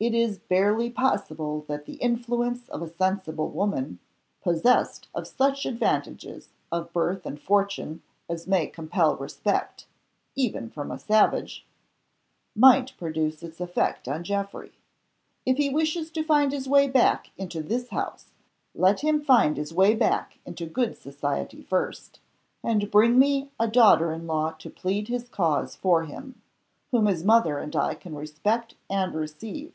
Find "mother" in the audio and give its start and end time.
27.24-27.58